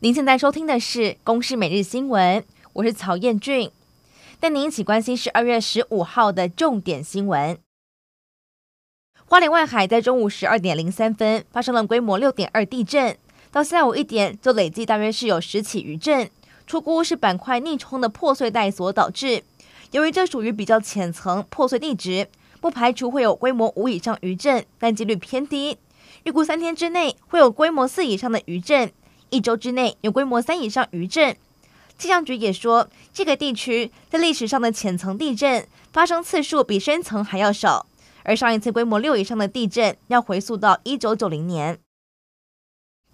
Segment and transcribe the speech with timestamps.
[0.00, 2.40] 您现在收听的是《公视每日新闻》，
[2.74, 3.70] 我是曹彦俊，
[4.38, 7.56] 带您一起关心十二月十五号的重点新闻。
[9.24, 13.16] 花莲外海在中午十二点零三分发生了规模六点二地震，
[13.50, 16.30] 到下午一点就累计大约是有十起余震，
[16.66, 19.44] 初估是板块逆冲的破碎带所导致。
[19.92, 22.28] 由于这属于比较浅层破碎地质，
[22.60, 25.78] 不排除会有规模五以上余震，但几率偏低。
[26.24, 28.92] 预估三天之内会有规模四以上的余震，
[29.30, 31.36] 一周之内有规模三以上余震。
[31.98, 37.86] 气象局也说，这个地区在历史上的浅层地震发生次数比深层还要少。
[38.22, 41.78] 而上一次规模六以上的地震要回溯到一九九零年。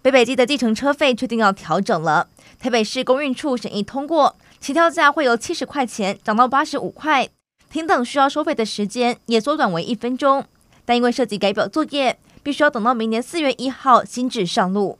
[0.01, 2.27] 北北基的计程车费确定要调整了，
[2.59, 7.29] 台北市公运处审议通过，起跳价会由七十块钱涨到八十五块，
[7.69, 10.45] 停等需要收费的时间也缩短为一分钟。
[10.83, 14.97] 但因为涉及改表作业，必须要等到明年四月一号新制上路。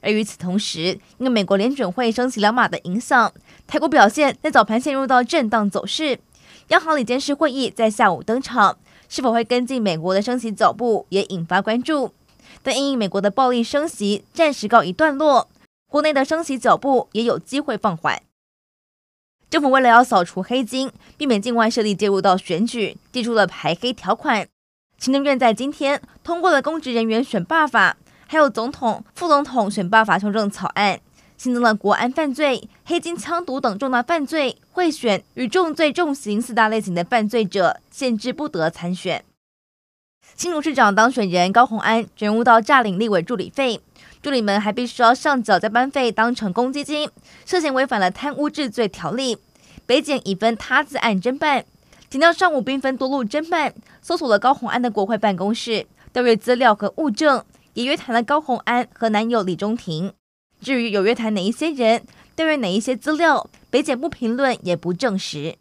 [0.00, 3.32] 而与此同时，因为美国联准会升息两码的影响，
[3.66, 6.18] 台股表现在早盘陷入到震荡走势。
[6.68, 8.78] 央行理监事会议在下午登场。
[9.10, 12.12] 是否会跟进美国的升息脚步，也引发关注。
[12.62, 15.48] 但因美国的暴力升息暂时告一段落，
[15.90, 18.20] 国内的升息脚步也有机会放缓。
[19.48, 24.46] 政府为了要扫除黑金，避免境外势力介入到选举，祭出了排黑条款。
[24.98, 27.96] 行政院在今天通过了公职人员选罢法，
[28.28, 31.00] 还有总统、副总统选罢法修正草案。
[31.36, 39.24] 新增了国安犯罪、黑金、枪毒等重大犯罪贿选与重罪重刑四大类型的犯罪者，限制不得参选。
[40.34, 43.80] 新竹市长当选人高虹安卷入到诈领立委助理费，
[44.20, 47.08] 助理们还必须要上缴加班费当成公积金，
[47.46, 49.38] 涉嫌违反了贪污治罪条例。
[49.86, 51.64] 北检已分他自案侦办，
[52.10, 57.44] 警调上午兵分多路侦办，搜索了高虹安的国会办公室，调阅资料和物证，
[57.78, 60.12] 也约谈了高虹安和男友李中庭。
[60.60, 62.02] 至于有约谈哪一些人，
[62.34, 65.54] 调阅哪一些资料，北检不评论也不证实。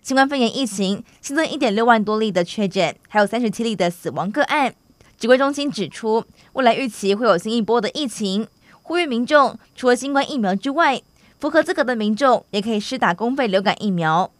[0.00, 4.74] 新冠肺炎疫情新增一点六万多例的确诊，还有三十七例的死亡个案。
[5.18, 6.24] 指挥中心指出，
[6.54, 8.48] 未来预期会有新一波的疫情，
[8.80, 11.02] 呼吁民众除了新冠疫苗之外，
[11.38, 14.32] 符合资格的民众也可以施打公费流感疫苗。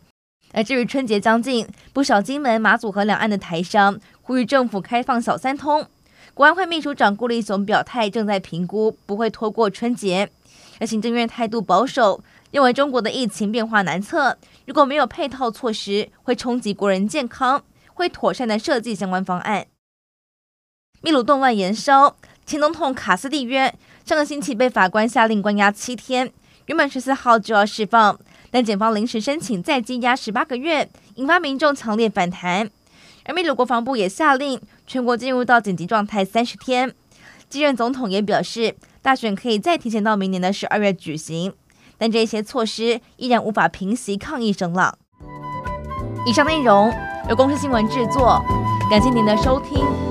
[0.52, 5.86] 而至于春节将近，不少金门、马祖和两岸的台商呼吁政府开放小三通。
[6.40, 10.30] 国安会秘书长顾立雄表态，正在评估，不会拖过春节。
[10.78, 17.62] 而行政院态度保守，认为中国的疫情变化难测，如果没有配套措施，会冲击国人健康，
[17.92, 19.66] 会妥善的设计相关方案。
[21.02, 23.74] 秘鲁动乱延烧，前总统卡斯蒂约
[24.06, 26.32] 上个星期被法官下令关押七天，
[26.64, 28.18] 原本十四号就要释放，
[28.50, 32.70] 但检方临时申请再羁押十八个月，引发民众强烈反弹。
[33.26, 34.58] 而秘鲁国防部也下令
[34.90, 36.92] 全国进入到紧急状态三十天。
[37.48, 41.52] 继任总统也表示，大选可以再提前到明年的十二月举行，
[41.96, 44.98] 但这些措施依然无法平息抗议声浪。
[46.26, 46.92] 以上内容
[47.28, 48.42] 由公司新闻制作，
[48.90, 50.09] 感谢您的收听。